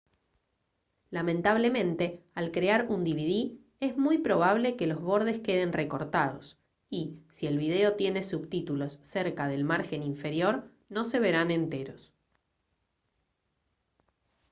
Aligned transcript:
lamentablemente 1.11 2.23
al 2.33 2.49
crear 2.51 2.87
un 2.89 3.03
dvd 3.03 3.59
es 3.79 3.97
muy 3.97 4.17
probable 4.17 4.75
que 4.75 4.87
los 4.87 4.99
bordes 4.99 5.41
queden 5.41 5.73
recortados 5.73 6.57
y 6.89 7.19
si 7.29 7.45
el 7.45 7.59
vídeo 7.59 7.93
tiene 7.93 8.23
subtítulos 8.23 8.97
cerca 9.03 9.47
del 9.47 9.63
margen 9.63 10.01
inferior 10.01 10.71
no 10.89 11.03
se 11.03 11.19
verán 11.19 11.51
enteros 11.51 12.15